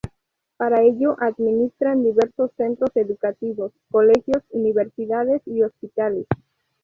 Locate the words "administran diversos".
1.21-2.49